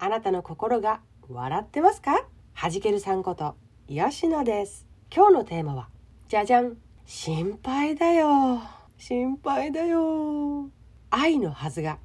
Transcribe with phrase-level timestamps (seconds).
[0.00, 2.24] あなたの心が笑ってますか？
[2.54, 3.56] はじけるさんこと
[3.88, 4.86] 吉野です。
[5.12, 5.88] 今日のテーマは
[6.28, 6.76] じゃじゃん。
[7.04, 8.60] 心配だよ。
[8.96, 10.68] 心配だよ。
[11.10, 11.98] 愛のはずが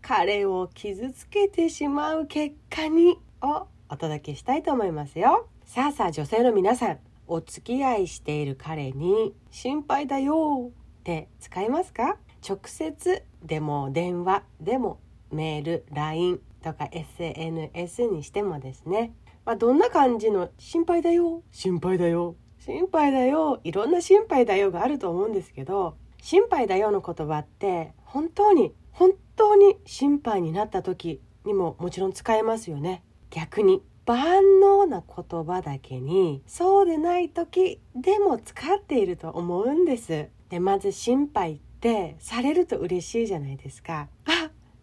[0.00, 5.48] 彼を傷つけてしまう結果にをお届けしたいと思いますよ。
[5.64, 10.70] さあさあ女性の皆さんお付き合いしている彼に心配だよ。
[10.70, 12.18] って使いますか？
[12.48, 15.00] 直接でも電話でも
[15.32, 19.12] メール LINE とか SNS にしてもですね、
[19.44, 33.02] まあ、どんな感じの心配だよ心配だよ心配だよいろんな心配だよがあると思うんですけど心配だよの言葉って本当に本当に心配になった時にももちろん使えますよね。
[33.30, 40.28] 逆に万能な言葉だけにそうでない時でも使っていると思うんです。
[40.48, 44.08] でまず心配ってされると嬉しいじゃないですか。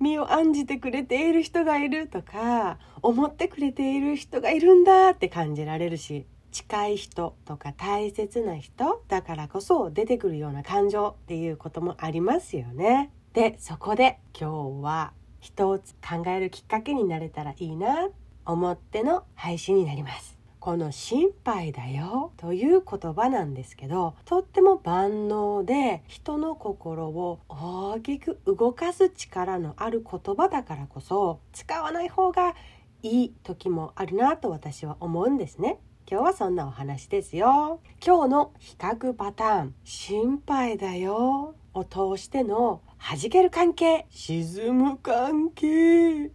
[0.00, 13.10] 身を案じてくれている人がいるとか思ってくれている人がいるんだって感じられるし近い人とか大切な人だからこそ出てくるような感情っていうこともありますよね。
[13.34, 18.08] でそこで今日は人を考えるきっかけになれたらいいな
[18.46, 20.35] 思っての配信になります。
[20.66, 32.56] この「心配だよ」という言葉なんですけどとっても万能で人の心を大きく動かす力のある言葉だからこそ使わない方が
[33.04, 35.78] いい時もあるなと私は思うんですね。
[36.10, 37.78] 今日はそんなお話ですよ。
[38.04, 46.32] 今日の比較パターン「心配だよ」を通しての弾ける関係沈む関係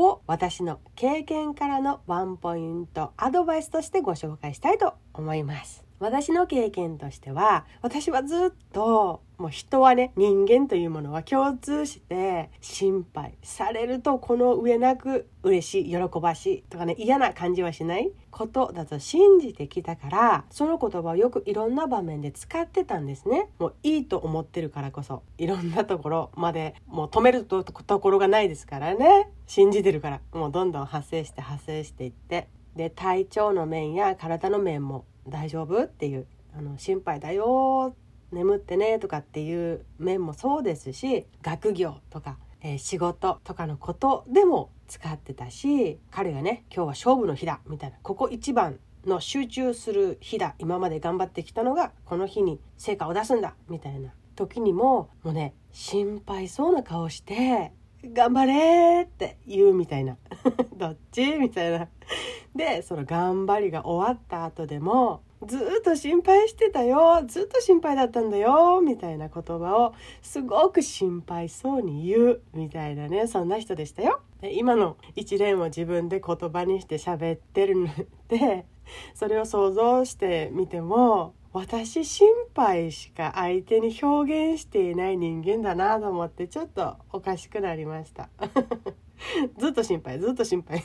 [0.00, 5.89] を私の経験からのワンポイントアドバイスとしてご紹介したいと思います。
[6.00, 23.48] 私の経験としては私はずっともう人はね人間というものは共通して心配されるとこの上なく嬉しい喜ばしいとかね嫌な感じはしないことだと信じてきたからその言葉をよくいろんな場面で使ってたんですね。
[23.58, 29.28] もういいと思ってるからこそいろんなところまでもう止めるところがないですからね。
[29.46, 32.48] 信じてるからもうどんどん発生して発生していって。
[32.76, 35.84] で体調の面や体の面も大丈夫？
[35.84, 36.26] っていう
[36.56, 37.94] あの心配だよ
[38.32, 57.72] 眠ってねとかっていう面もそうですし学業とか、えー、仕事とかのことでも使ってたし彼がね今日は勝負の日だみたいなここ一番の集中する日だ今まで頑張ってきたのがこの日に成果を出すんだみたいな時にももうね心配そうな顔して
[58.04, 60.16] 頑張れって言うみたいな。
[60.74, 61.34] どっち？
[61.34, 61.86] みたいな。
[62.54, 74.20] でその頑張りが終わった後でもずっと心配してたよずっと心配だったんだよみたいな言葉をすごく心配そうに言うみたいなねそんな人でしたよ。
[74.40, 77.88] で今の一連を自分で言葉にして喋ってるの
[78.28, 78.66] で
[79.14, 88.28] それを想像してみても私心配しか相手に表現していない人間だなと思ってちょっとおかしくなりました。
[89.58, 90.82] ずっと心配ずっと心配。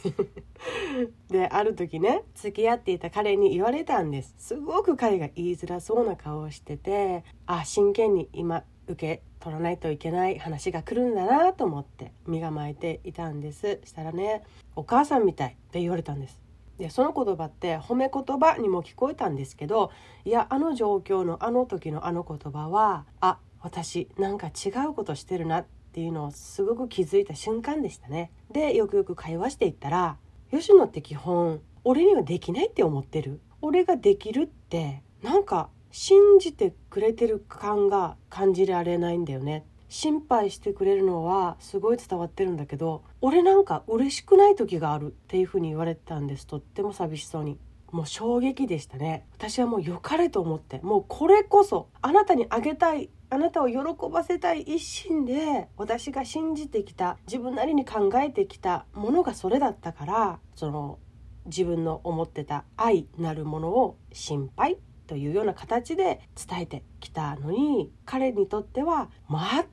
[1.30, 4.36] である時ね付き合っていた彼に言われたんです。
[4.38, 13.80] すごく彼が言いづらそうな顔をしててあ真剣に今受け取らないといけない話が来るんだなと思って身構えていたんです。
[13.84, 14.44] したらね
[14.76, 16.42] お母さんみたいって言われたんです。
[16.78, 19.92] でその言葉って褒め言葉にも聞こえたんですけど
[20.26, 28.30] いやあの状況のあの時のあの言葉はあ私なんか違うことしてるなっていうのをすごく気づいた瞬間でしたね。
[28.52, 30.18] でよくよく会話していったら
[30.52, 33.40] 吉野って基本俺にはできないって思ってる。
[33.62, 39.66] 俺ができるってなんか信じてくれてる感が感じられないんだよね。
[39.88, 46.58] 心配してくれるのはすごい伝わってるんだけど俺なんか嬉しくない時があるっていうふうに言われてたんですと。
[46.58, 47.58] っても寂しそうに。
[47.94, 49.26] もう衝撃でしたね。
[49.38, 50.82] 私はもう良かれと思って。
[50.84, 53.78] もうこれこそあなたにあげたいあなたを喜
[54.12, 61.00] ばせたい一心で私が信じてきた自分なりに考えてきたものがそれだったからその
[61.46, 64.78] 自分の思ってた愛なるものを心配
[65.08, 69.66] というような形で伝えてきたのに彼にとっては全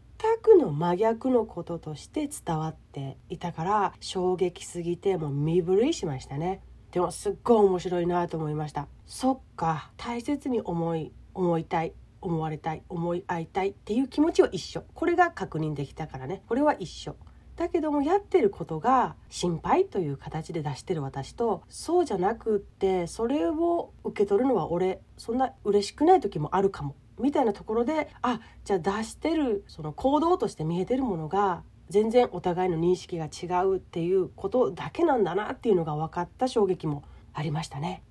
[0.42, 6.62] くの真逆のこととして伝わっていたから衝撃すぎてもう身震いしましたね。
[6.92, 8.86] でもすっごい面白いなと思いました。
[9.06, 11.94] そっか大切に思い思いたい。
[12.22, 14.84] 思われたい思い合いたいっていう気持ちは一緒。
[14.94, 16.42] これが確認できたからね。
[16.48, 17.16] これは一緒。
[17.56, 26.96] だけどもやってることが心配という形で出してる私とそうじゃなくってそれを受け取るのは俺そんな嬉しくない時もあるかも。
[27.18, 37.04] みたいなところであじゃあ出してるその行動として見えてるものが全然お互いの認識が違うっていうことだけなんだなっていうのが分かった衝撃も
[37.34, 38.02] ありましたね。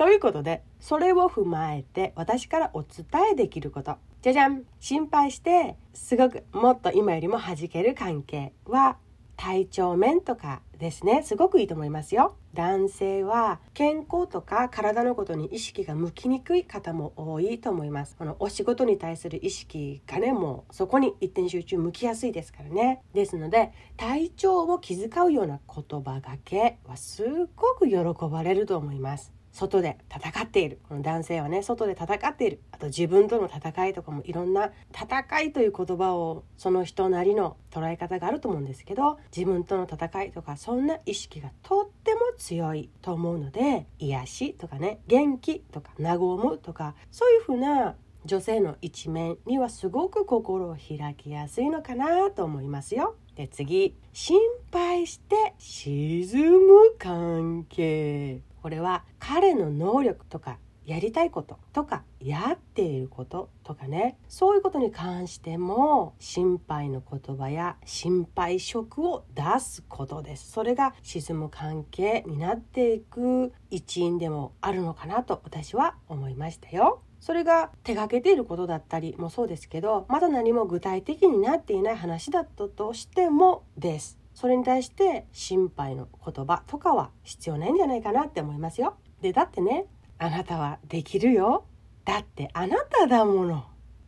[0.00, 3.96] ということでそれを踏まえて私からお伝えできること。
[4.22, 4.62] じゃじゃん。
[4.80, 8.96] 心配してすごくもっと今よりも弾ける関係は
[9.36, 11.22] 体調面とかですね。
[11.22, 12.34] すごくいいと思いますよ。
[12.54, 18.16] 男性は健康とか体のことに意識が向きにくい方も多いと思います。
[18.16, 23.02] このお仕事に対する意識がねもうそこに一点集中向きやすいですからね。
[23.12, 27.98] ですので体調を気遣うような言葉がけはすっごく喜
[28.30, 29.38] ばれると思います。
[29.52, 30.80] 外で戦っている。
[30.88, 32.60] この男性はね外で戦っている。
[32.72, 53.16] あと自分との戦いとかもいろんな戦いという言葉をその人なりの捉え方があると思うんですけど自分との戦いとかそんな意識がとっても強いと思うので癒しとかね元気とか和むとかそういうふうな女性の一面にはすごく心を開きやすいのかなと思いますよ。
[53.34, 53.96] で次。
[54.12, 54.38] 心
[54.70, 58.42] 配して沈む関係。
[58.62, 64.18] これは彼の能力とかやりたいこととかやっていることとかね。
[64.28, 70.50] そういうことに関しても心配の言葉や心配色を出すことです。
[70.50, 77.02] それが沈む関係になっていく一因でもあるのかなと私は思いましたよ。
[77.20, 84.19] それが手がけていることだったりもそうですけどまだ何も具体的になっていない話だったとしてもです。
[84.40, 88.94] それに対して心配の言葉とかは必要ないんじゃないかなって思いますよ。
[89.20, 89.84] でだってね
[90.16, 91.66] あなたはできるよ
[92.06, 93.62] だってあなただものっ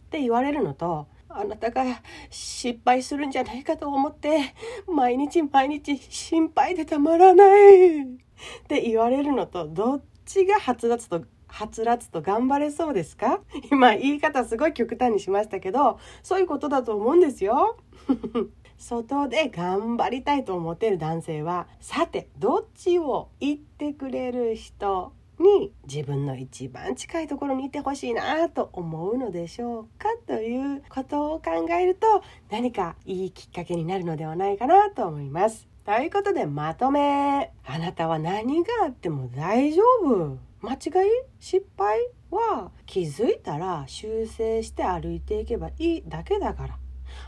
[0.08, 1.84] て言われるのとあなたが
[2.30, 4.54] 失敗するんじゃないかと思って
[4.86, 8.04] 毎日毎日心配でたまらないっ
[8.68, 13.40] て言われるのとどっちがはつらつとはつらつと頑張れそうですか？
[13.70, 17.76] 今言い方すごい極端にしましたけどそういうことだと思うんですよ。
[18.82, 35.68] 外で頑張りたいと思っている男性はさてどっちを言ってくれる人に自分の一番近いところにいてほしいなと思うのでしょうかということを考えると何かいいきっかけになるのではないかなと思います。
[35.84, 37.52] ということでまとめ。
[37.64, 40.38] あなたは何があっても大丈夫？
[40.60, 41.10] 間違い？
[41.40, 41.98] 失敗？
[42.30, 46.78] は気づいたら修正して歩いていけばいいだけだから。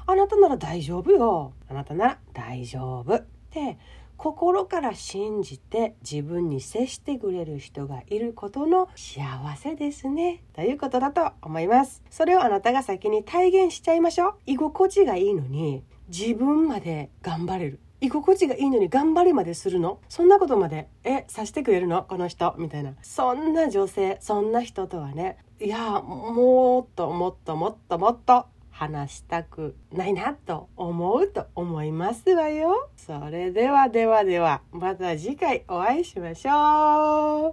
[0.07, 1.53] あなたなら大丈夫よ。
[1.69, 3.15] あなたなら大丈夫。
[3.15, 3.79] って
[4.17, 9.23] 心から信じて自分に接してくれる人がいることの幸
[9.57, 10.43] せですね。
[10.55, 12.03] ということだと思います。
[12.11, 14.35] それをあなたが先に体現しちゃいましょう。
[14.47, 17.81] 居心地がいいのに自分まで頑張れる。
[18.01, 19.99] 居心地がいいのに頑張りまでするの？
[20.09, 22.05] そんなことまでえさしてくれるの？
[22.05, 22.55] この人？
[22.59, 22.95] みたいな。
[23.03, 25.39] そんな女性そんな人とはね。
[25.61, 32.91] いやもっともっともっともっと話したくないなと思うと思いますわよ。
[32.97, 37.53] それではではではまた次回お会いしましょう。